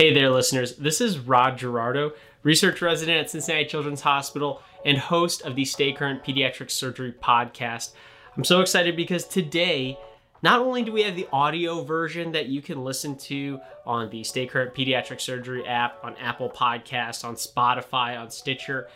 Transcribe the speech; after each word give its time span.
Hey 0.00 0.14
there, 0.14 0.30
listeners. 0.30 0.76
This 0.76 1.02
is 1.02 1.18
Rod 1.18 1.58
Gerardo, 1.58 2.12
research 2.42 2.80
resident 2.80 3.18
at 3.18 3.28
Cincinnati 3.28 3.66
Children's 3.66 4.00
Hospital 4.00 4.62
and 4.86 4.96
host 4.96 5.42
of 5.42 5.54
the 5.54 5.66
Stay 5.66 5.92
Current 5.92 6.24
Pediatric 6.24 6.70
Surgery 6.70 7.12
podcast. 7.12 7.90
I'm 8.34 8.44
so 8.44 8.62
excited 8.62 8.96
because 8.96 9.26
today, 9.26 9.98
not 10.42 10.60
only 10.60 10.82
do 10.82 10.90
we 10.90 11.02
have 11.02 11.16
the 11.16 11.28
audio 11.34 11.84
version 11.84 12.32
that 12.32 12.46
you 12.46 12.62
can 12.62 12.82
listen 12.82 13.14
to 13.18 13.60
on 13.84 14.08
the 14.08 14.24
Stay 14.24 14.46
Current 14.46 14.74
Pediatric 14.74 15.20
Surgery 15.20 15.66
app, 15.66 16.02
on 16.02 16.16
Apple 16.16 16.48
Podcasts, 16.48 17.22
on 17.22 17.34
Spotify, 17.34 18.18
on 18.18 18.30
Stitcher, 18.30 18.88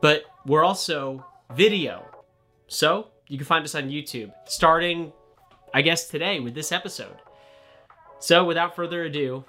but 0.00 0.22
we're 0.46 0.64
also 0.64 1.22
video. 1.54 2.02
So 2.66 3.08
you 3.28 3.36
can 3.36 3.46
find 3.46 3.62
us 3.62 3.74
on 3.74 3.90
YouTube 3.90 4.32
starting, 4.46 5.12
I 5.74 5.82
guess, 5.82 6.08
today 6.08 6.40
with 6.40 6.54
this 6.54 6.72
episode. 6.72 7.18
So 8.20 8.42
without 8.46 8.74
further 8.74 9.04
ado, 9.04 9.44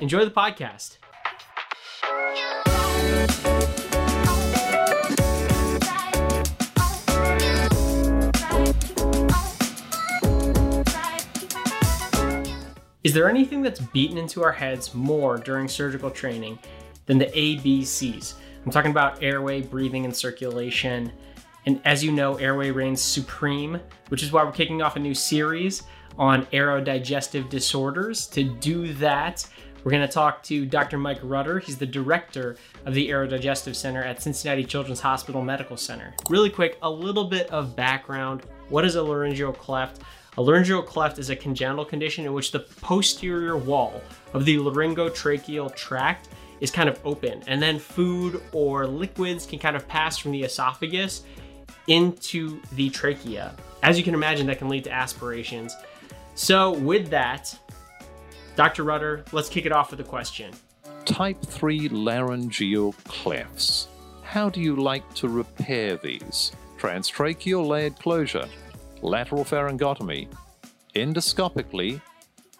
enjoy 0.00 0.24
the 0.24 0.30
podcast. 0.30 0.98
Is 13.02 13.14
there 13.14 13.28
anything 13.28 13.62
that's 13.62 13.80
beaten 13.80 14.18
into 14.18 14.44
our 14.44 14.52
heads 14.52 14.94
more 14.94 15.38
during 15.38 15.66
surgical 15.68 16.10
training 16.10 16.58
than 17.06 17.18
the 17.18 17.26
ABCs? 17.26 18.34
I'm 18.64 18.70
talking 18.70 18.90
about 18.90 19.22
airway, 19.22 19.62
breathing, 19.62 20.04
and 20.04 20.14
circulation. 20.14 21.10
And 21.66 21.80
as 21.84 22.04
you 22.04 22.12
know, 22.12 22.36
airway 22.36 22.70
reigns 22.70 23.00
supreme, 23.00 23.80
which 24.08 24.22
is 24.22 24.32
why 24.32 24.44
we're 24.44 24.52
kicking 24.52 24.82
off 24.82 24.96
a 24.96 25.00
new 25.00 25.14
series 25.14 25.82
on 26.18 26.44
aerodigestive 26.46 27.48
disorders. 27.48 28.26
To 28.28 28.44
do 28.44 28.92
that, 28.94 29.48
we're 29.84 29.90
going 29.90 30.06
to 30.06 30.12
talk 30.12 30.42
to 30.44 30.66
Dr. 30.66 30.98
Mike 30.98 31.20
Rutter. 31.22 31.58
He's 31.58 31.78
the 31.78 31.86
director 31.86 32.56
of 32.84 32.94
the 32.94 33.08
Aerodigestive 33.08 33.74
Center 33.74 34.02
at 34.02 34.22
Cincinnati 34.22 34.64
Children's 34.64 35.00
Hospital 35.00 35.42
Medical 35.42 35.76
Center. 35.76 36.14
Really 36.28 36.50
quick, 36.50 36.78
a 36.82 36.90
little 36.90 37.24
bit 37.24 37.48
of 37.50 37.74
background. 37.74 38.42
What 38.68 38.84
is 38.84 38.96
a 38.96 39.02
laryngeal 39.02 39.52
cleft? 39.52 40.02
A 40.38 40.42
laryngeal 40.42 40.82
cleft 40.82 41.18
is 41.18 41.30
a 41.30 41.36
congenital 41.36 41.84
condition 41.84 42.24
in 42.24 42.32
which 42.32 42.52
the 42.52 42.60
posterior 42.60 43.56
wall 43.56 44.00
of 44.32 44.44
the 44.44 44.56
laryngotracheal 44.58 45.74
tract 45.74 46.28
is 46.60 46.70
kind 46.70 46.88
of 46.88 47.00
open, 47.04 47.42
and 47.46 47.60
then 47.60 47.78
food 47.78 48.42
or 48.52 48.86
liquids 48.86 49.46
can 49.46 49.58
kind 49.58 49.76
of 49.76 49.88
pass 49.88 50.18
from 50.18 50.30
the 50.30 50.42
esophagus 50.42 51.24
into 51.88 52.60
the 52.72 52.90
trachea. 52.90 53.54
As 53.82 53.96
you 53.96 54.04
can 54.04 54.14
imagine, 54.14 54.46
that 54.46 54.58
can 54.58 54.68
lead 54.68 54.84
to 54.84 54.92
aspirations. 54.92 55.74
So, 56.34 56.72
with 56.72 57.08
that, 57.10 57.58
Dr. 58.56 58.84
Rutter, 58.84 59.24
let's 59.32 59.48
kick 59.48 59.66
it 59.66 59.72
off 59.72 59.90
with 59.90 60.00
a 60.00 60.04
question. 60.04 60.52
Type 61.04 61.40
3 61.42 61.88
laryngeal 61.88 62.92
clefts. 63.04 63.88
How 64.22 64.48
do 64.48 64.60
you 64.60 64.76
like 64.76 65.12
to 65.14 65.28
repair 65.28 65.96
these? 65.96 66.52
Transtracheal 66.78 67.66
layered 67.66 67.96
closure, 67.98 68.48
lateral 69.02 69.44
pharyngotomy, 69.44 70.28
endoscopically, 70.94 72.00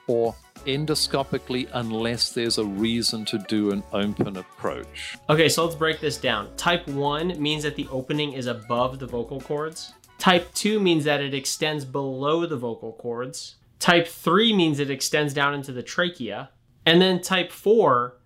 or 0.06 0.34
endoscopically 0.66 1.68
unless 1.72 2.32
there's 2.32 2.58
a 2.58 2.64
reason 2.64 3.24
to 3.24 3.38
do 3.48 3.70
an 3.70 3.82
open 3.92 4.36
approach. 4.36 5.16
Okay, 5.28 5.48
so 5.48 5.64
let's 5.64 5.76
break 5.76 6.00
this 6.00 6.18
down. 6.18 6.48
Type 6.56 6.86
1 6.88 7.40
means 7.40 7.62
that 7.62 7.76
the 7.76 7.88
opening 7.90 8.32
is 8.32 8.46
above 8.46 8.98
the 8.98 9.06
vocal 9.06 9.40
cords. 9.40 9.92
Type 10.18 10.52
2 10.54 10.80
means 10.80 11.04
that 11.04 11.22
it 11.22 11.32
extends 11.32 11.84
below 11.84 12.44
the 12.46 12.56
vocal 12.56 12.92
cords. 12.92 13.56
Type 13.80 14.06
3 14.06 14.52
means 14.52 14.78
it 14.78 14.90
extends 14.90 15.32
down 15.34 15.54
into 15.54 15.72
the 15.72 15.82
trachea. 15.82 16.50
And 16.84 17.00
then 17.00 17.20
type 17.20 17.50
4, 17.50 18.16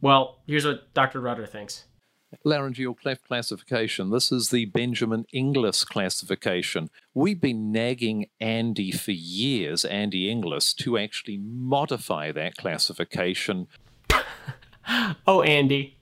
well, 0.00 0.42
here's 0.46 0.66
what 0.66 0.92
Dr. 0.94 1.20
Rutter 1.20 1.46
thinks. 1.46 1.84
Laryngeal 2.44 2.94
cleft 2.94 3.26
classification. 3.26 4.10
This 4.10 4.30
is 4.30 4.50
the 4.50 4.66
Benjamin 4.66 5.24
Inglis 5.32 5.84
classification. 5.84 6.90
We've 7.14 7.40
been 7.40 7.72
nagging 7.72 8.26
Andy 8.38 8.92
for 8.92 9.12
years, 9.12 9.86
Andy 9.86 10.30
Inglis, 10.30 10.74
to 10.74 10.98
actually 10.98 11.38
modify 11.38 12.30
that 12.32 12.56
classification. 12.58 13.66
oh, 15.26 15.42
Andy. 15.42 15.96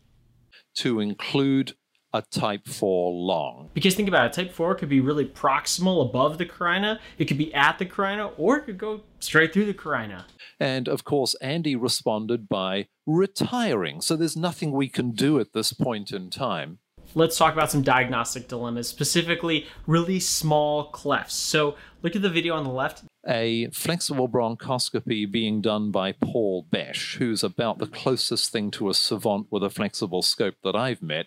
To 0.78 0.98
include 0.98 1.74
a 2.16 2.22
type 2.30 2.66
4 2.66 3.12
long. 3.12 3.70
Because 3.74 3.94
think 3.94 4.08
about 4.08 4.26
it, 4.26 4.32
type 4.32 4.52
4 4.52 4.74
could 4.74 4.88
be 4.88 5.00
really 5.00 5.26
proximal 5.26 6.04
above 6.08 6.38
the 6.38 6.46
carina, 6.46 6.98
it 7.18 7.26
could 7.26 7.38
be 7.38 7.52
at 7.54 7.78
the 7.78 7.86
carina, 7.86 8.28
or 8.36 8.56
it 8.58 8.64
could 8.64 8.78
go 8.78 9.02
straight 9.20 9.52
through 9.52 9.66
the 9.66 9.74
carina. 9.74 10.26
And 10.58 10.88
of 10.88 11.04
course, 11.04 11.34
Andy 11.36 11.76
responded 11.76 12.48
by 12.48 12.88
retiring. 13.06 14.00
So 14.00 14.16
there's 14.16 14.36
nothing 14.36 14.72
we 14.72 14.88
can 14.88 15.12
do 15.12 15.38
at 15.38 15.52
this 15.52 15.72
point 15.72 16.10
in 16.10 16.30
time. 16.30 16.78
Let's 17.14 17.38
talk 17.38 17.52
about 17.52 17.70
some 17.70 17.82
diagnostic 17.82 18.48
dilemmas, 18.48 18.88
specifically 18.88 19.66
really 19.86 20.20
small 20.20 20.90
clefts. 20.90 21.34
So 21.34 21.76
look 22.02 22.16
at 22.16 22.22
the 22.22 22.30
video 22.30 22.54
on 22.54 22.64
the 22.64 22.70
left 22.70 23.04
a 23.26 23.68
flexible 23.70 24.28
bronchoscopy 24.28 25.30
being 25.30 25.60
done 25.60 25.90
by 25.90 26.12
Paul 26.12 26.66
Boesch, 26.70 27.16
who's 27.16 27.42
about 27.42 27.78
the 27.78 27.86
closest 27.86 28.52
thing 28.52 28.70
to 28.72 28.88
a 28.88 28.94
savant 28.94 29.48
with 29.50 29.62
a 29.62 29.70
flexible 29.70 30.22
scope 30.22 30.56
that 30.64 30.76
I've 30.76 31.02
met. 31.02 31.26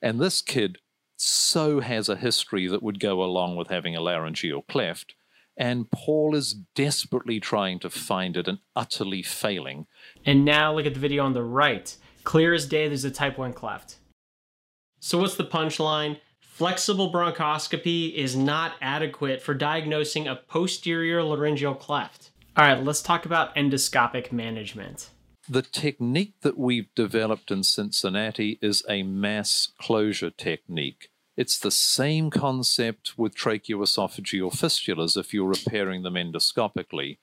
And 0.00 0.20
this 0.20 0.40
kid 0.40 0.78
so 1.16 1.80
has 1.80 2.08
a 2.08 2.16
history 2.16 2.66
that 2.68 2.82
would 2.82 3.00
go 3.00 3.22
along 3.22 3.56
with 3.56 3.68
having 3.68 3.94
a 3.94 4.00
laryngeal 4.00 4.62
cleft. 4.62 5.14
And 5.56 5.90
Paul 5.90 6.34
is 6.34 6.54
desperately 6.74 7.38
trying 7.38 7.78
to 7.80 7.90
find 7.90 8.36
it 8.36 8.48
and 8.48 8.58
utterly 8.74 9.22
failing. 9.22 9.86
And 10.26 10.44
now 10.44 10.74
look 10.74 10.86
at 10.86 10.94
the 10.94 11.00
video 11.00 11.24
on 11.24 11.32
the 11.32 11.44
right. 11.44 11.94
Clear 12.24 12.54
as 12.54 12.66
day, 12.66 12.88
there's 12.88 13.04
a 13.04 13.10
type 13.10 13.38
1 13.38 13.52
cleft. 13.52 13.96
So, 14.98 15.18
what's 15.18 15.36
the 15.36 15.44
punchline? 15.44 16.18
Flexible 16.54 17.12
bronchoscopy 17.12 18.14
is 18.14 18.36
not 18.36 18.74
adequate 18.80 19.42
for 19.42 19.54
diagnosing 19.54 20.28
a 20.28 20.36
posterior 20.36 21.20
laryngeal 21.20 21.74
cleft. 21.74 22.30
All 22.56 22.64
right, 22.64 22.80
let's 22.80 23.02
talk 23.02 23.26
about 23.26 23.52
endoscopic 23.56 24.30
management. 24.30 25.10
The 25.48 25.62
technique 25.62 26.34
that 26.42 26.56
we've 26.56 26.94
developed 26.94 27.50
in 27.50 27.64
Cincinnati 27.64 28.60
is 28.62 28.84
a 28.88 29.02
mass 29.02 29.72
closure 29.80 30.30
technique. 30.30 31.08
It's 31.36 31.58
the 31.58 31.72
same 31.72 32.30
concept 32.30 33.18
with 33.18 33.34
tracheoesophageal 33.34 34.52
fistulas 34.52 35.16
if 35.16 35.34
you're 35.34 35.48
repairing 35.48 36.04
them 36.04 36.14
endoscopically. 36.14 37.18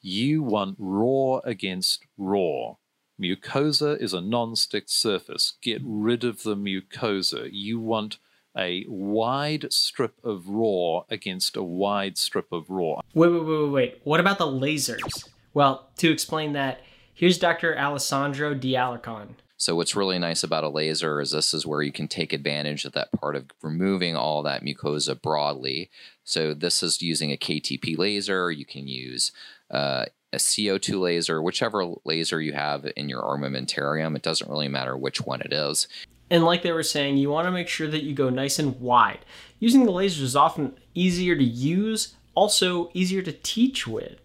You 0.00 0.44
want 0.44 0.76
raw 0.78 1.40
against 1.42 2.04
raw. 2.16 2.74
Mucosa 3.20 4.00
is 4.00 4.12
a 4.12 4.20
non-stick 4.20 4.84
surface. 4.86 5.54
Get 5.60 5.82
rid 5.84 6.22
of 6.22 6.44
the 6.44 6.54
mucosa. 6.54 7.48
You 7.50 7.80
want 7.80 8.18
a 8.56 8.84
wide 8.88 9.72
strip 9.72 10.14
of 10.24 10.48
raw 10.48 11.02
against 11.10 11.56
a 11.56 11.62
wide 11.62 12.16
strip 12.16 12.50
of 12.52 12.70
raw. 12.70 13.00
Wait, 13.14 13.28
wait, 13.30 13.44
wait, 13.44 13.60
wait, 13.62 13.70
wait. 13.70 14.00
What 14.04 14.20
about 14.20 14.38
the 14.38 14.46
lasers? 14.46 15.28
Well, 15.54 15.88
to 15.96 16.10
explain 16.10 16.52
that, 16.52 16.80
here's 17.14 17.38
Dr. 17.38 17.78
Alessandro 17.78 18.54
de 18.54 18.74
Alarcon. 18.74 19.28
So 19.58 19.74
what's 19.74 19.96
really 19.96 20.18
nice 20.18 20.42
about 20.42 20.64
a 20.64 20.68
laser 20.68 21.20
is 21.20 21.30
this 21.30 21.54
is 21.54 21.66
where 21.66 21.80
you 21.80 21.92
can 21.92 22.08
take 22.08 22.34
advantage 22.34 22.84
of 22.84 22.92
that 22.92 23.10
part 23.12 23.36
of 23.36 23.46
removing 23.62 24.14
all 24.14 24.42
that 24.42 24.62
mucosa 24.62 25.20
broadly. 25.20 25.90
So 26.24 26.52
this 26.52 26.82
is 26.82 27.00
using 27.00 27.32
a 27.32 27.38
KTP 27.38 27.96
laser. 27.96 28.50
You 28.50 28.66
can 28.66 28.86
use 28.86 29.32
uh, 29.70 30.04
a 30.32 30.36
CO2 30.36 31.00
laser, 31.00 31.40
whichever 31.40 31.86
laser 32.04 32.40
you 32.40 32.52
have 32.52 32.86
in 32.96 33.08
your 33.08 33.22
armamentarium. 33.22 34.14
It 34.14 34.22
doesn't 34.22 34.50
really 34.50 34.68
matter 34.68 34.94
which 34.94 35.22
one 35.22 35.40
it 35.40 35.54
is. 35.54 35.88
And 36.30 36.44
like 36.44 36.62
they 36.62 36.72
were 36.72 36.82
saying, 36.82 37.16
you 37.16 37.30
want 37.30 37.46
to 37.46 37.52
make 37.52 37.68
sure 37.68 37.88
that 37.88 38.02
you 38.02 38.14
go 38.14 38.30
nice 38.30 38.58
and 38.58 38.80
wide. 38.80 39.24
Using 39.58 39.86
the 39.86 39.92
lasers 39.92 40.22
is 40.22 40.36
often 40.36 40.76
easier 40.94 41.36
to 41.36 41.44
use, 41.44 42.14
also 42.34 42.90
easier 42.94 43.22
to 43.22 43.32
teach 43.32 43.86
with. 43.86 44.18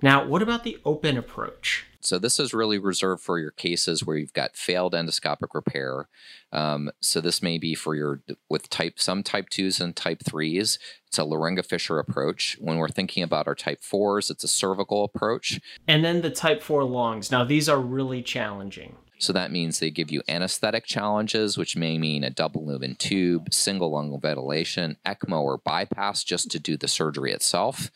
Now, 0.00 0.24
what 0.24 0.42
about 0.42 0.64
the 0.64 0.78
open 0.84 1.16
approach? 1.16 1.86
So 2.04 2.18
this 2.18 2.40
is 2.40 2.52
really 2.52 2.78
reserved 2.78 3.22
for 3.22 3.38
your 3.38 3.52
cases 3.52 4.04
where 4.04 4.16
you've 4.16 4.32
got 4.32 4.56
failed 4.56 4.92
endoscopic 4.92 5.54
repair. 5.54 6.08
Um, 6.50 6.90
so 7.00 7.20
this 7.20 7.40
may 7.40 7.58
be 7.58 7.76
for 7.76 7.94
your 7.94 8.22
with 8.50 8.68
type 8.68 8.98
some 8.98 9.22
type 9.22 9.48
twos 9.50 9.80
and 9.80 9.94
type 9.94 10.22
threes. 10.28 10.80
It's 11.06 11.18
a 11.18 11.22
laryngofissure 11.22 12.00
approach. 12.00 12.56
When 12.60 12.78
we're 12.78 12.88
thinking 12.88 13.22
about 13.22 13.46
our 13.46 13.54
type 13.54 13.84
fours, 13.84 14.30
it's 14.30 14.42
a 14.42 14.48
cervical 14.48 15.04
approach. 15.04 15.60
And 15.86 16.04
then 16.04 16.22
the 16.22 16.30
type 16.30 16.60
four 16.60 16.82
longs. 16.82 17.30
Now 17.30 17.44
these 17.44 17.68
are 17.68 17.80
really 17.80 18.20
challenging. 18.20 18.96
So 19.22 19.32
that 19.34 19.52
means 19.52 19.78
they 19.78 19.92
give 19.92 20.10
you 20.10 20.20
anesthetic 20.26 20.84
challenges, 20.84 21.56
which 21.56 21.76
may 21.76 21.96
mean 21.96 22.24
a 22.24 22.30
double 22.30 22.66
lumen 22.66 22.96
tube, 22.96 23.54
single 23.54 23.92
lung 23.92 24.18
ventilation, 24.20 24.96
ECMO, 25.06 25.40
or 25.42 25.58
bypass 25.58 26.24
just 26.24 26.50
to 26.50 26.58
do 26.58 26.76
the 26.76 26.88
surgery 26.88 27.30
itself. 27.30 27.92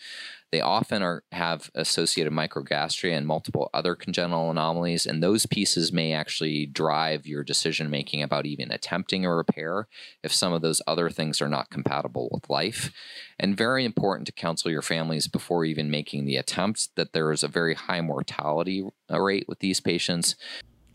They 0.53 0.61
often 0.61 1.03
are 1.03 1.25
have 1.33 1.69
associated 1.75 2.33
microgastria 2.33 3.17
and 3.17 3.27
multiple 3.27 3.69
other 3.75 3.97
congenital 3.97 4.53
anomalies, 4.53 5.05
and 5.05 5.21
those 5.21 5.47
pieces 5.47 5.93
may 5.93 6.13
actually 6.13 6.65
drive 6.65 7.27
your 7.27 7.43
decision 7.43 7.91
making 7.91 8.23
about 8.23 8.47
even 8.47 8.71
attempting 8.71 9.27
a 9.27 9.35
repair 9.35 9.89
if 10.23 10.33
some 10.33 10.53
of 10.53 10.63
those 10.63 10.81
other 10.87 11.11
things 11.11 11.43
are 11.43 11.49
not 11.49 11.71
compatible 11.71 12.29
with 12.31 12.49
life. 12.49 12.93
And 13.37 13.57
very 13.57 13.85
important 13.85 14.29
to 14.29 14.33
counsel 14.33 14.71
your 14.71 14.81
families 14.81 15.27
before 15.27 15.65
even 15.65 15.91
making 15.91 16.25
the 16.25 16.37
attempt 16.37 16.95
that 16.95 17.13
there 17.13 17.33
is 17.33 17.43
a 17.43 17.49
very 17.49 17.75
high 17.75 18.01
mortality 18.01 18.89
rate 19.11 19.47
with 19.49 19.59
these 19.59 19.81
patients. 19.81 20.37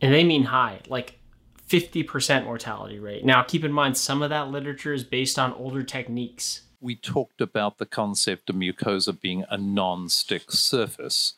And 0.02 0.14
they 0.14 0.24
mean 0.24 0.46
high, 0.46 0.80
like 0.88 1.20
50% 1.70 2.44
mortality 2.44 3.00
rate. 3.00 3.24
Now, 3.24 3.44
keep 3.44 3.64
in 3.64 3.72
mind, 3.72 3.98
some 3.98 4.22
of 4.22 4.30
that 4.30 4.50
literature 4.50 4.94
is 4.94 5.04
based 5.04 5.38
on 5.38 5.54
older 5.54 5.84
techniques. 5.84 6.62
We 6.82 6.96
talked 6.96 7.40
about 7.40 7.78
the 7.78 7.86
concept 7.86 8.50
of 8.50 8.56
mucosa 8.56 9.20
being 9.20 9.46
a 9.50 9.58
non 9.58 10.10
stick 10.10 10.52
surface. 10.52 11.34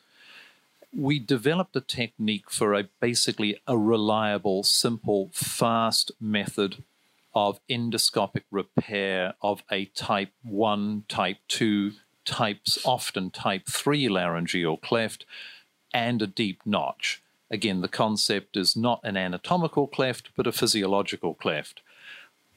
We 0.95 1.19
developed 1.19 1.75
a 1.75 1.81
technique 1.81 2.49
for 2.49 2.73
a 2.73 2.85
basically 2.99 3.59
a 3.67 3.77
reliable, 3.77 4.63
simple, 4.63 5.29
fast 5.33 6.11
method 6.21 6.83
of 7.35 7.59
endoscopic 7.69 8.43
repair 8.51 9.33
of 9.41 9.63
a 9.71 9.85
type 9.85 10.31
1, 10.43 11.05
type 11.09 11.37
2, 11.47 11.93
types, 12.25 12.79
often 12.85 13.31
type 13.31 13.67
3 13.67 14.07
laryngeal 14.07 14.77
cleft, 14.77 15.25
and 15.93 16.21
a 16.21 16.27
deep 16.27 16.61
notch. 16.65 17.22
Again, 17.53 17.81
the 17.81 17.87
concept 17.87 18.57
is 18.57 18.75
not 18.75 18.99
an 19.03 19.15
anatomical 19.15 19.85
cleft, 19.85 20.31
but 20.35 20.47
a 20.47 20.51
physiological 20.51 21.35
cleft. 21.35 21.83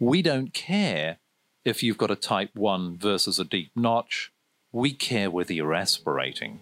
We 0.00 0.22
don't 0.22 0.54
care 0.54 1.19
if 1.66 1.82
you've 1.82 1.98
got 1.98 2.10
a 2.10 2.16
type 2.16 2.48
1 2.54 2.96
versus 2.96 3.38
a 3.38 3.44
deep 3.44 3.72
notch. 3.76 4.32
We 4.72 4.94
care 4.94 5.31
whether 5.31 5.52
you're 5.52 5.75
aspirating. 5.75 6.60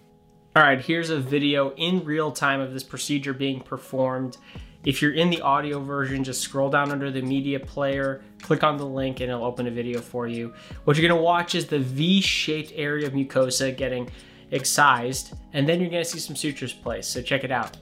All 0.53 0.63
right, 0.63 0.81
here's 0.81 1.11
a 1.11 1.17
video 1.17 1.73
in 1.75 2.03
real 2.03 2.29
time 2.29 2.59
of 2.59 2.73
this 2.73 2.83
procedure 2.83 3.31
being 3.31 3.61
performed. 3.61 4.35
If 4.83 5.01
you're 5.01 5.13
in 5.13 5.29
the 5.29 5.39
audio 5.39 5.79
version, 5.79 6.21
just 6.25 6.41
scroll 6.41 6.69
down 6.69 6.91
under 6.91 7.09
the 7.09 7.21
media 7.21 7.61
player, 7.61 8.21
click 8.41 8.65
on 8.65 8.75
the 8.75 8.85
link, 8.85 9.21
and 9.21 9.31
it'll 9.31 9.45
open 9.45 9.65
a 9.67 9.71
video 9.71 10.01
for 10.01 10.27
you. 10.27 10.53
What 10.83 10.97
you're 10.97 11.07
gonna 11.07 11.21
watch 11.21 11.55
is 11.55 11.67
the 11.67 11.79
V-shaped 11.79 12.73
area 12.75 13.07
of 13.07 13.13
mucosa 13.13 13.75
getting 13.75 14.09
excised, 14.51 15.35
and 15.53 15.69
then 15.69 15.79
you're 15.79 15.89
gonna 15.89 16.03
see 16.03 16.19
some 16.19 16.35
sutures 16.35 16.73
placed, 16.73 17.11
so 17.11 17.21
check 17.21 17.45
it 17.45 17.51
out. 17.51 17.77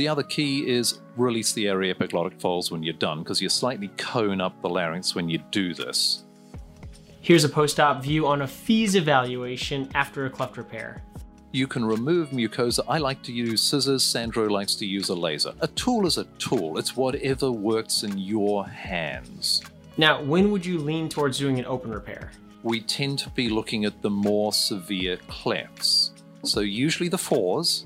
The 0.00 0.08
other 0.08 0.22
key 0.22 0.66
is 0.66 0.98
release 1.18 1.52
the 1.52 1.66
aryepiglottic 1.66 2.40
folds 2.40 2.70
when 2.70 2.82
you're 2.82 2.94
done 2.94 3.18
because 3.18 3.42
you 3.42 3.50
slightly 3.50 3.88
cone 3.98 4.40
up 4.40 4.58
the 4.62 4.68
larynx 4.70 5.14
when 5.14 5.28
you 5.28 5.36
do 5.50 5.74
this. 5.74 6.24
Here's 7.20 7.44
a 7.44 7.50
post-op 7.50 8.02
view 8.02 8.26
on 8.26 8.40
a 8.40 8.46
FEES 8.46 8.94
evaluation 8.94 9.90
after 9.94 10.24
a 10.24 10.30
cleft 10.30 10.56
repair. 10.56 11.02
You 11.52 11.66
can 11.66 11.84
remove 11.84 12.30
mucosa. 12.30 12.80
I 12.88 12.96
like 12.96 13.22
to 13.24 13.32
use 13.34 13.60
scissors. 13.60 14.02
Sandro 14.02 14.48
likes 14.48 14.74
to 14.76 14.86
use 14.86 15.10
a 15.10 15.14
laser. 15.14 15.52
A 15.60 15.66
tool 15.66 16.06
is 16.06 16.16
a 16.16 16.24
tool. 16.38 16.78
It's 16.78 16.96
whatever 16.96 17.52
works 17.52 18.02
in 18.02 18.16
your 18.16 18.66
hands. 18.66 19.62
Now, 19.98 20.22
when 20.22 20.50
would 20.50 20.64
you 20.64 20.78
lean 20.78 21.10
towards 21.10 21.36
doing 21.36 21.58
an 21.58 21.66
open 21.66 21.90
repair? 21.90 22.30
We 22.62 22.80
tend 22.80 23.18
to 23.18 23.28
be 23.28 23.50
looking 23.50 23.84
at 23.84 24.00
the 24.00 24.08
more 24.08 24.54
severe 24.54 25.18
clefts. 25.28 26.12
So 26.42 26.60
usually 26.60 27.10
the 27.10 27.18
fours, 27.18 27.84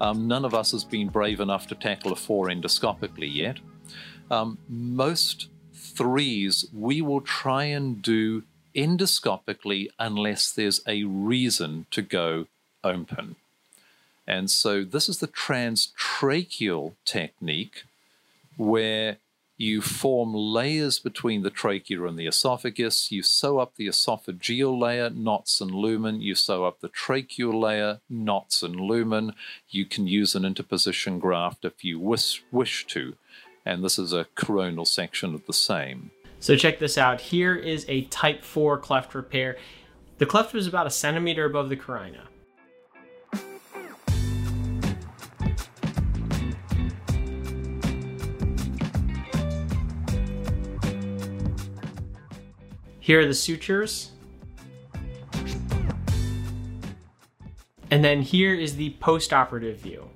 um, 0.00 0.28
none 0.28 0.44
of 0.44 0.54
us 0.54 0.72
has 0.72 0.84
been 0.84 1.08
brave 1.08 1.40
enough 1.40 1.66
to 1.68 1.74
tackle 1.74 2.12
a 2.12 2.16
four 2.16 2.48
endoscopically 2.48 3.32
yet. 3.32 3.58
Um, 4.30 4.58
most 4.68 5.48
threes 5.72 6.66
we 6.72 7.00
will 7.00 7.20
try 7.20 7.64
and 7.64 8.02
do 8.02 8.42
endoscopically 8.74 9.88
unless 9.98 10.52
there's 10.52 10.80
a 10.86 11.04
reason 11.04 11.86
to 11.90 12.02
go 12.02 12.46
open. 12.84 13.36
And 14.26 14.50
so 14.50 14.84
this 14.84 15.08
is 15.08 15.18
the 15.18 15.28
transtracheal 15.28 16.94
technique 17.04 17.84
where 18.56 19.18
you 19.56 19.80
form 19.80 20.34
layers 20.34 20.98
between 20.98 21.42
the 21.42 21.50
trachea 21.50 22.04
and 22.04 22.18
the 22.18 22.26
esophagus. 22.26 23.10
You 23.10 23.22
sew 23.22 23.58
up 23.58 23.76
the 23.76 23.86
esophageal 23.86 24.78
layer, 24.78 25.08
knots 25.10 25.60
and 25.60 25.70
lumen. 25.70 26.20
You 26.20 26.34
sew 26.34 26.64
up 26.66 26.80
the 26.80 26.90
tracheal 26.90 27.58
layer, 27.58 28.00
knots 28.10 28.62
and 28.62 28.78
lumen. 28.78 29.34
You 29.68 29.86
can 29.86 30.06
use 30.06 30.34
an 30.34 30.44
interposition 30.44 31.18
graft 31.18 31.64
if 31.64 31.84
you 31.84 31.98
wish, 31.98 32.44
wish 32.52 32.86
to. 32.88 33.16
And 33.64 33.82
this 33.82 33.98
is 33.98 34.12
a 34.12 34.26
coronal 34.34 34.84
section 34.84 35.34
of 35.34 35.46
the 35.46 35.52
same. 35.52 36.10
So 36.38 36.54
check 36.54 36.78
this 36.78 36.98
out. 36.98 37.20
Here 37.20 37.54
is 37.54 37.86
a 37.88 38.02
type 38.02 38.44
4 38.44 38.78
cleft 38.78 39.14
repair. 39.14 39.56
The 40.18 40.26
cleft 40.26 40.52
was 40.52 40.66
about 40.66 40.86
a 40.86 40.90
centimeter 40.90 41.46
above 41.46 41.70
the 41.70 41.76
carina. 41.76 42.28
Here 53.06 53.20
are 53.20 53.24
the 53.24 53.34
sutures. 53.34 54.10
And 57.88 58.04
then 58.04 58.20
here 58.20 58.52
is 58.52 58.74
the 58.74 58.96
post-operative 58.98 59.78
view. 59.78 60.10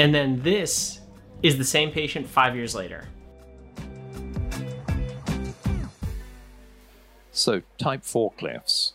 And 0.00 0.14
then 0.14 0.40
this 0.40 1.00
is 1.42 1.58
the 1.58 1.64
same 1.64 1.90
patient 1.90 2.26
five 2.26 2.56
years 2.56 2.74
later. 2.74 3.06
So, 7.32 7.60
type 7.76 8.02
4 8.02 8.32
clefts. 8.32 8.94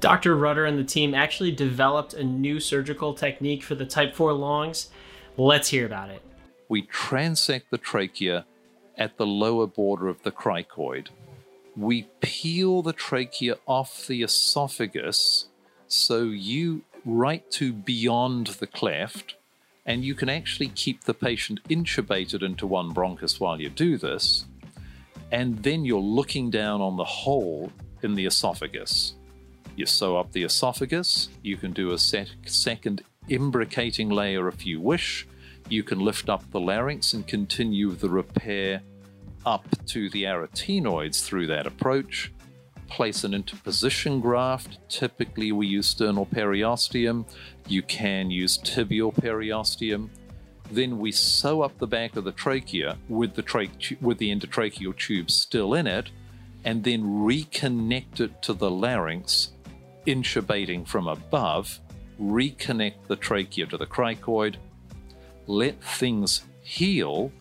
Dr. 0.00 0.36
Rutter 0.36 0.66
and 0.66 0.78
the 0.78 0.84
team 0.84 1.14
actually 1.14 1.52
developed 1.52 2.12
a 2.12 2.22
new 2.22 2.60
surgical 2.60 3.14
technique 3.14 3.62
for 3.62 3.76
the 3.76 3.86
type 3.86 4.14
4 4.14 4.34
longs. 4.34 4.90
Let's 5.38 5.70
hear 5.70 5.86
about 5.86 6.10
it. 6.10 6.20
We 6.68 6.82
transect 6.82 7.70
the 7.70 7.78
trachea 7.78 8.44
at 8.98 9.16
the 9.16 9.26
lower 9.26 9.66
border 9.66 10.08
of 10.08 10.22
the 10.22 10.30
cricoid. 10.30 11.08
We 11.74 12.10
peel 12.20 12.82
the 12.82 12.92
trachea 12.92 13.56
off 13.66 14.06
the 14.06 14.22
esophagus 14.22 15.46
so 15.86 16.24
you 16.24 16.82
right 17.06 17.50
to 17.52 17.72
beyond 17.72 18.48
the 18.48 18.66
cleft 18.66 19.36
and 19.88 20.04
you 20.04 20.14
can 20.14 20.28
actually 20.28 20.68
keep 20.68 21.02
the 21.04 21.14
patient 21.14 21.60
intubated 21.70 22.42
into 22.42 22.66
one 22.66 22.92
bronchus 22.92 23.40
while 23.40 23.58
you 23.58 23.70
do 23.70 23.96
this, 23.96 24.44
and 25.32 25.58
then 25.62 25.82
you're 25.82 25.98
looking 25.98 26.50
down 26.50 26.82
on 26.82 26.98
the 26.98 27.04
hole 27.04 27.72
in 28.02 28.14
the 28.14 28.26
esophagus. 28.26 29.14
You 29.76 29.86
sew 29.86 30.18
up 30.18 30.30
the 30.32 30.42
esophagus, 30.42 31.30
you 31.42 31.56
can 31.56 31.72
do 31.72 31.92
a 31.92 31.98
sec- 31.98 32.28
second 32.44 33.02
imbricating 33.30 34.12
layer 34.12 34.46
if 34.46 34.66
you 34.66 34.78
wish, 34.78 35.26
you 35.70 35.82
can 35.82 36.00
lift 36.00 36.28
up 36.28 36.44
the 36.50 36.60
larynx 36.60 37.14
and 37.14 37.26
continue 37.26 37.92
the 37.92 38.10
repair 38.10 38.82
up 39.46 39.66
to 39.86 40.10
the 40.10 40.24
arytenoids 40.24 41.24
through 41.24 41.46
that 41.46 41.66
approach 41.66 42.30
place 42.88 43.24
an 43.24 43.34
interposition 43.34 44.20
graft. 44.20 44.78
Typically, 44.88 45.52
we 45.52 45.66
use 45.66 45.86
sternal 45.86 46.26
periosteum. 46.26 47.24
You 47.66 47.82
can 47.82 48.30
use 48.30 48.58
tibial 48.58 49.14
periosteum. 49.14 50.08
Then 50.70 50.98
we 50.98 51.12
sew 51.12 51.62
up 51.62 51.78
the 51.78 51.86
back 51.86 52.16
of 52.16 52.24
the 52.24 52.32
trachea 52.32 52.98
with 53.08 53.34
the, 53.34 53.42
tra- 53.42 53.68
with 54.00 54.18
the 54.18 54.34
endotracheal 54.34 54.96
tube 54.96 55.30
still 55.30 55.74
in 55.74 55.86
it, 55.86 56.10
and 56.64 56.84
then 56.84 57.02
reconnect 57.04 58.20
it 58.20 58.42
to 58.42 58.52
the 58.52 58.70
larynx, 58.70 59.52
intubating 60.06 60.86
from 60.86 61.08
above, 61.08 61.80
reconnect 62.20 63.06
the 63.06 63.16
trachea 63.16 63.66
to 63.66 63.78
the 63.78 63.86
cricoid, 63.86 64.56
let 65.46 65.82
things 65.82 66.42
heal, 66.62 67.32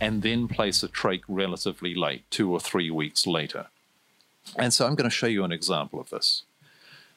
and 0.00 0.22
then 0.22 0.48
place 0.48 0.82
a 0.82 0.88
trach 0.88 1.22
relatively 1.28 1.94
late, 1.94 2.24
two 2.30 2.50
or 2.50 2.58
three 2.58 2.90
weeks 2.90 3.26
later. 3.26 3.66
And 4.56 4.72
so 4.72 4.86
I'm 4.86 4.94
going 4.94 5.08
to 5.08 5.14
show 5.14 5.26
you 5.26 5.44
an 5.44 5.52
example 5.52 6.00
of 6.00 6.10
this. 6.10 6.44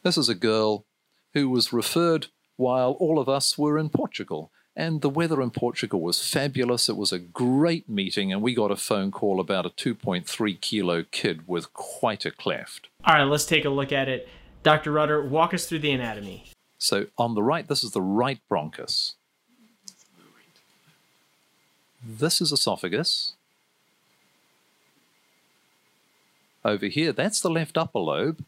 This 0.03 0.17
is 0.17 0.29
a 0.29 0.35
girl 0.35 0.85
who 1.33 1.49
was 1.49 1.73
referred 1.73 2.27
while 2.57 2.91
all 2.91 3.19
of 3.19 3.27
us 3.27 3.57
were 3.57 3.77
in 3.77 3.89
Portugal. 3.89 4.51
And 4.77 5.01
the 5.01 5.09
weather 5.09 5.41
in 5.41 5.51
Portugal 5.51 6.01
was 6.01 6.27
fabulous. 6.27 6.89
It 6.89 6.97
was 6.97 7.13
a 7.13 7.19
great 7.19 7.87
meeting, 7.87 8.33
and 8.33 8.41
we 8.41 8.53
got 8.53 8.71
a 8.71 8.75
phone 8.75 9.09
call 9.09 9.39
about 9.39 9.65
a 9.65 9.69
2.3 9.69 10.59
kilo 10.59 11.03
kid 11.11 11.47
with 11.47 11.71
quite 11.73 12.25
a 12.25 12.31
cleft. 12.31 12.89
All 13.05 13.15
right, 13.15 13.23
let's 13.23 13.45
take 13.45 13.63
a 13.63 13.69
look 13.69 13.93
at 13.93 14.09
it. 14.09 14.27
Dr. 14.63 14.91
Rutter, 14.91 15.23
walk 15.23 15.53
us 15.53 15.65
through 15.65 15.79
the 15.79 15.91
anatomy. 15.91 16.51
So, 16.77 17.07
on 17.17 17.35
the 17.35 17.43
right, 17.43 17.67
this 17.67 17.83
is 17.83 17.91
the 17.91 18.01
right 18.01 18.39
bronchus. 18.51 19.13
This 22.05 22.41
is 22.41 22.51
esophagus. 22.51 23.33
Over 26.65 26.87
here, 26.87 27.13
that's 27.13 27.41
the 27.41 27.49
left 27.49 27.77
upper 27.77 27.99
lobe. 27.99 28.43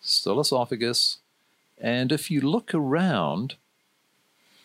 Still 0.00 0.38
esophagus. 0.38 1.18
And 1.76 2.12
if 2.12 2.30
you 2.30 2.40
look 2.40 2.72
around, 2.72 3.56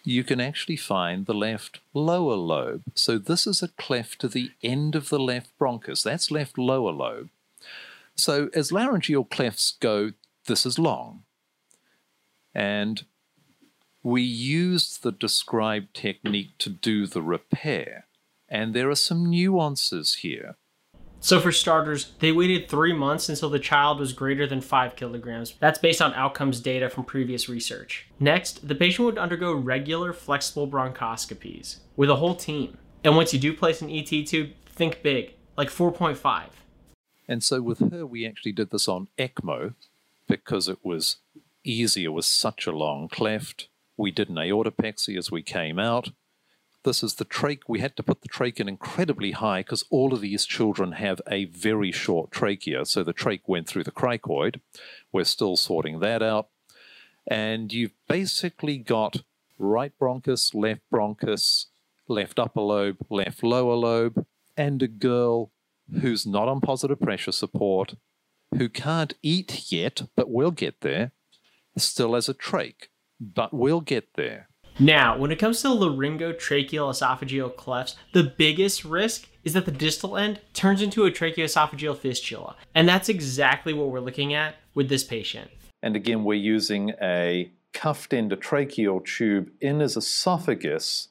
you 0.03 0.23
can 0.23 0.39
actually 0.39 0.75
find 0.75 1.25
the 1.25 1.33
left 1.33 1.79
lower 1.91 2.35
lobe. 2.35 2.83
So 2.93 3.17
this 3.17 3.47
is 3.47 3.63
a 3.63 3.69
cleft 3.69 4.21
to 4.21 4.27
the 4.27 4.51
end 4.61 4.93
of 4.93 5.09
the 5.09 5.19
left 5.19 5.49
bronchus. 5.57 6.03
That's 6.03 6.29
left 6.29 6.59
lower 6.59 6.91
lobe. 6.91 7.29
So 8.15 8.51
as 8.53 8.71
laryngeal 8.71 9.25
clefts 9.25 9.71
go, 9.79 10.11
this 10.45 10.67
is 10.67 10.77
long. 10.77 11.23
And 12.53 13.05
we 14.03 14.21
used 14.21 15.01
the 15.01 15.11
described 15.11 15.95
technique 15.95 16.59
to 16.59 16.69
do 16.69 17.07
the 17.07 17.23
repair. 17.23 18.05
And 18.47 18.75
there 18.75 18.89
are 18.91 18.95
some 18.95 19.31
nuances 19.31 20.17
here. 20.17 20.57
So, 21.21 21.39
for 21.41 21.51
starters, 21.51 22.13
they 22.19 22.31
waited 22.31 22.69
three 22.69 22.93
months 22.93 23.27
until 23.27 23.49
the 23.49 23.59
child 23.59 23.99
was 23.99 24.13
greater 24.13 24.47
than 24.47 24.61
5 24.61 24.95
kilograms. 24.95 25.55
That's 25.59 25.77
based 25.77 26.01
on 26.01 26.13
outcomes 26.13 26.61
data 26.61 26.89
from 26.89 27.03
previous 27.03 27.49
research. 27.49 28.07
Next, 28.19 28.65
the 28.65 28.75
patient 28.75 29.05
would 29.05 29.17
undergo 29.17 29.53
regular 29.53 30.13
flexible 30.13 30.67
bronchoscopies 30.67 31.79
with 31.97 32.09
a 32.09 32.15
whole 32.15 32.35
team. 32.35 32.77
And 33.03 33.17
once 33.17 33.33
you 33.33 33.39
do 33.39 33.53
place 33.53 33.81
an 33.81 33.89
ET 33.89 34.05
tube, 34.05 34.51
think 34.65 35.03
big, 35.03 35.33
like 35.57 35.69
4.5. 35.69 36.45
And 37.27 37.43
so, 37.43 37.61
with 37.61 37.91
her, 37.91 38.05
we 38.05 38.25
actually 38.25 38.53
did 38.53 38.71
this 38.71 38.88
on 38.88 39.09
ECMO 39.17 39.73
because 40.27 40.69
it 40.69 40.79
was 40.83 41.17
easier 41.65 42.13
with 42.13 42.25
such 42.25 42.65
a 42.65 42.71
long 42.71 43.09
cleft. 43.09 43.67
We 43.97 44.11
did 44.11 44.29
an 44.29 44.35
aortopexy 44.35 45.17
as 45.17 45.29
we 45.29 45.43
came 45.43 45.79
out. 45.79 46.11
This 46.86 47.03
is 47.03 47.15
the 47.15 47.25
trach. 47.25 47.62
We 47.67 47.79
had 47.79 47.95
to 47.98 48.03
put 48.03 48.21
the 48.21 48.29
trach 48.29 48.59
in 48.59 48.69
incredibly 48.69 49.31
high 49.31 49.62
because 49.62 49.83
all 49.89 50.13
of 50.13 50.21
these 50.21 50.45
children 50.45 50.93
have 50.93 51.21
a 51.29 51.45
very 51.45 51.91
short 51.91 52.31
trachea. 52.31 52.86
So 52.86 53.03
the 53.03 53.13
trach 53.13 53.41
went 53.48 53.67
through 53.67 53.83
the 53.83 53.91
cricoid. 53.91 54.62
We're 55.12 55.25
still 55.25 55.57
sorting 55.57 56.00
that 56.00 56.24
out. 56.24 56.48
And 57.27 57.74
you've 57.74 57.93
basically 58.07 58.77
got 58.77 59.24
right 59.57 59.91
bronchus, 60.00 60.55
left 60.55 60.81
bronchus, 60.91 61.65
left 62.07 62.39
upper 62.39 62.62
lobe, 62.62 62.98
left 63.09 63.43
lower 63.43 63.75
lobe, 63.75 64.25
and 64.55 64.81
a 64.81 64.88
girl 64.88 65.51
who's 66.01 66.25
not 66.25 66.48
on 66.48 66.62
positive 66.62 67.00
pressure 67.00 67.31
support, 67.31 67.95
who 68.57 68.69
can't 68.69 69.13
eat 69.21 69.71
yet, 69.71 70.03
but 70.15 70.29
will 70.29 70.51
get 70.51 70.81
there, 70.81 71.12
still 71.77 72.13
has 72.15 72.29
a 72.29 72.33
trach, 72.33 72.88
but 73.19 73.53
will 73.53 73.81
get 73.81 74.13
there. 74.15 74.50
Now, 74.81 75.17
when 75.17 75.29
it 75.29 75.36
comes 75.39 75.62
to 75.62 75.67
laryngotracheal 75.67 76.69
esophageal 76.69 77.53
clefts, 77.53 77.95
the 78.13 78.24
biggest 78.24 78.86
risk 78.86 79.27
is 79.43 79.51
that 79.51 79.65
the 79.65 79.71
distal 79.71 80.15
end 80.15 80.39
turns 80.53 80.81
into 80.81 81.05
a 81.05 81.12
tracheoesophageal 81.12 81.98
fistula. 81.98 82.55
And 82.74 82.88
that's 82.88 83.09
exactly 83.09 83.74
what 83.74 83.89
we're 83.89 84.00
looking 84.00 84.33
at 84.33 84.55
with 84.74 84.88
this 84.88 85.03
patient. 85.03 85.51
And 85.81 85.98
again, 85.98 86.24
we're 86.24 86.36
using 86.36 86.93
a 87.01 87.51
cuffed 87.74 88.12
endotracheal 88.12 89.05
tube 89.05 89.51
in 89.59 89.81
his 89.81 89.98
esophagus 89.98 91.09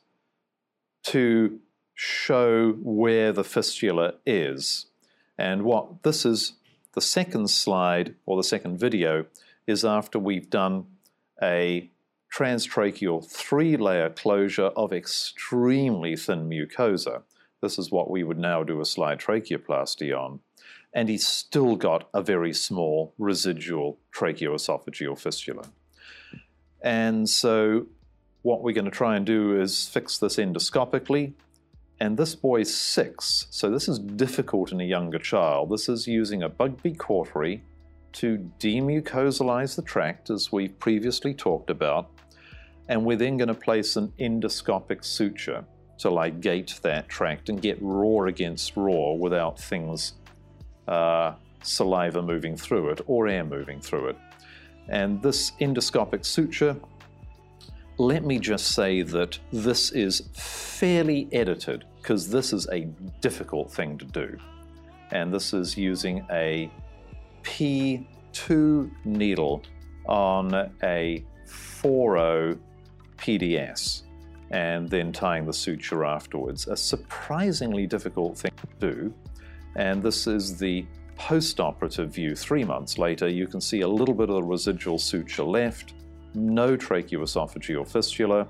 to 1.05 1.61
show 1.95 2.73
where 2.83 3.33
the 3.33 3.45
fistula 3.45 4.15
is. 4.25 4.87
And 5.37 5.63
what 5.65 6.05
this 6.05 6.25
is, 6.25 6.55
the 6.95 7.03
second 7.03 7.51
slide 7.51 8.15
or 8.25 8.39
the 8.39 8.45
second 8.45 8.79
video, 8.81 9.27
is 9.67 9.85
after 9.85 10.19
we've 10.19 10.49
done 10.49 10.87
a 11.43 11.91
transtracheal 12.33 13.25
three-layer 13.29 14.11
closure 14.11 14.71
of 14.77 14.93
extremely 14.93 16.17
thin 16.17 16.49
mucosa. 16.49 17.23
This 17.63 17.79
is 17.79 17.91
what 17.91 18.11
we 18.11 18.23
would 18.23 18.39
now 18.39 18.63
do 18.63 18.81
a 18.81 18.85
slide 18.85 19.19
tracheoplasty 19.19 20.17
on. 20.17 20.41
And 20.93 21.09
he's 21.09 21.27
still 21.27 21.77
got 21.77 22.09
a 22.15 22.23
very 22.23 22.53
small 22.53 23.15
residual 23.19 23.99
tracheoesophageal 24.15 25.19
fistula. 25.19 25.65
And 26.83 27.29
so 27.29 27.87
what 28.43 28.63
we're 28.63 28.75
going 28.75 28.85
to 28.85 28.91
try 28.91 29.17
and 29.17 29.27
do 29.27 29.61
is 29.61 29.89
fix 29.89 30.19
this 30.19 30.37
endoscopically. 30.37 31.33
And 32.01 32.17
this 32.17 32.37
boy's 32.37 32.73
six, 32.73 33.49
so 33.51 33.71
this 33.71 33.89
is 33.89 33.99
difficult 33.99 34.71
in 34.71 34.81
a 34.81 34.85
younger 34.85 35.19
child. 35.19 35.71
This 35.71 35.89
is 35.89 36.07
using 36.07 36.45
a 36.45 36.49
Bugbee 36.49 36.97
cautery 36.97 37.65
to 38.13 38.51
demucosalize 38.61 39.75
the 39.75 39.83
tract, 39.83 40.31
as 40.31 40.53
we've 40.53 40.79
previously 40.79 41.35
talked 41.35 41.71
about, 41.71 42.11
and 42.89 43.05
we're 43.05 43.17
then 43.17 43.37
going 43.37 43.49
to 43.49 43.55
place 43.55 43.97
an 43.97 44.13
endoscopic 44.19 45.05
suture 45.05 45.65
to 45.99 46.09
ligate 46.09 46.81
that 46.81 47.09
tract 47.09 47.49
and 47.49 47.61
get 47.61 47.77
raw 47.81 48.25
against 48.25 48.77
raw 48.77 49.13
without 49.13 49.59
things, 49.59 50.15
uh, 50.87 51.35
saliva 51.63 52.23
moving 52.23 52.57
through 52.57 52.91
it 52.91 53.01
or 53.07 53.29
air 53.29 53.45
moving 53.45 53.81
through 53.81 54.09
it. 54.09 54.17
And 54.89 55.21
this 55.23 55.53
endoscopic 55.61 56.25
suture, 56.25 56.77
let 57.99 58.25
me 58.25 58.39
just 58.39 58.73
say 58.73 59.03
that 59.03 59.39
this 59.53 59.91
is 59.91 60.23
fairly 60.33 61.29
edited 61.33 61.85
because 61.97 62.31
this 62.31 62.53
is 62.53 62.67
a 62.73 62.87
difficult 63.21 63.71
thing 63.71 63.99
to 63.99 64.05
do. 64.07 64.39
And 65.11 65.35
this 65.35 65.53
is 65.53 65.77
using 65.77 66.25
a 66.31 66.71
P2 67.43 68.91
needle 69.05 69.63
on 70.07 70.71
a 70.83 71.25
4 71.47 72.57
PDS 73.19 74.03
and 74.51 74.89
then 74.89 75.13
tying 75.13 75.45
the 75.45 75.53
suture 75.53 76.05
afterwards. 76.05 76.69
A 76.69 76.77
surprisingly 76.77 77.87
difficult 77.87 78.39
thing 78.39 78.53
to 78.57 78.93
do, 78.93 79.15
and 79.77 80.03
this 80.03 80.27
is 80.27 80.57
the 80.57 80.87
post-operative 81.17 82.11
view 82.15 82.35
three 82.35 82.65
months 82.65 82.97
later. 82.97 83.29
You 83.29 83.47
can 83.47 83.61
see 83.61 83.83
a 83.83 83.89
little 83.89 84.15
bit 84.15 84.31
of 84.31 84.37
the 84.37 84.43
residual 84.43 84.99
suture 84.99 85.43
left, 85.43 85.95
no 86.35 86.77
tracheoesophageal 86.77 87.87
fistula, 87.87 88.49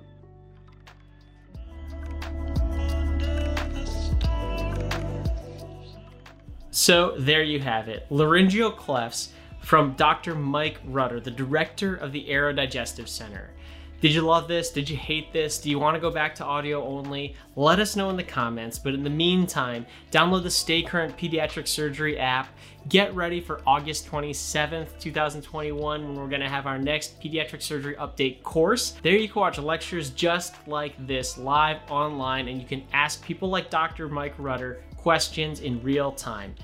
So 6.89 7.17
there 7.19 7.43
you 7.43 7.59
have 7.61 7.89
it 7.89 8.07
laryngeal 8.09 8.71
clefts 8.73 9.31
from 9.61 9.95
Dr. 9.95 10.35
Mike 10.35 10.79
Rutter, 10.87 11.21
the 11.21 11.31
director 11.31 11.97
of 11.97 12.13
the 12.13 12.25
Aerodigestive 12.31 13.09
Center. 13.09 13.51
Did 14.01 14.15
you 14.15 14.23
love 14.23 14.47
this? 14.47 14.71
Did 14.71 14.89
you 14.89 14.97
hate 14.97 15.33
this? 15.33 15.59
Do 15.59 15.69
you 15.69 15.81
want 15.81 15.97
to 15.97 16.01
go 16.01 16.09
back 16.09 16.33
to 16.37 16.45
audio 16.45 16.85
only? 16.85 17.35
Let 17.57 17.81
us 17.81 17.97
know 17.97 18.11
in 18.11 18.17
the 18.17 18.23
comments. 18.23 18.79
But 18.79 18.95
in 18.95 19.03
the 19.03 19.11
meantime, 19.11 19.87
download 20.13 20.45
the 20.45 20.53
Stay 20.53 20.83
Current 20.83 21.17
Pediatric 21.19 21.67
Surgery 21.67 22.17
app. 22.17 22.47
Get 22.89 23.13
ready 23.17 23.41
for 23.41 23.61
August 23.67 24.09
27th, 24.09 25.01
2021, 25.01 26.05
when 26.05 26.15
we're 26.15 26.29
going 26.29 26.43
to 26.43 26.49
have 26.49 26.69
our 26.69 26.79
next 26.79 27.21
pediatric 27.21 27.61
surgery 27.61 27.97
update 27.97 28.41
course. 28.45 28.95
There 29.03 29.17
you 29.17 29.29
can 29.29 29.41
watch 29.41 29.59
lectures 29.59 30.11
just 30.11 30.55
like 30.69 30.95
this 31.05 31.37
live 31.37 31.79
online, 31.91 32.47
and 32.47 32.63
you 32.63 32.69
can 32.69 32.85
ask 32.93 33.21
people 33.25 33.49
like 33.49 33.69
Dr. 33.69 34.09
Mike 34.09 34.35
Rutter 34.39 34.81
questions 34.97 35.59
in 35.59 35.83
real 35.83 36.13
time. 36.13 36.55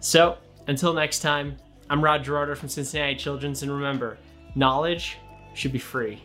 So, 0.00 0.36
until 0.66 0.92
next 0.92 1.20
time, 1.20 1.56
I'm 1.88 2.04
Rod 2.04 2.22
Gerardo 2.22 2.54
from 2.54 2.68
Cincinnati 2.68 3.16
Children's, 3.16 3.62
and 3.62 3.72
remember, 3.72 4.18
knowledge 4.54 5.16
should 5.54 5.72
be 5.72 5.78
free. 5.78 6.20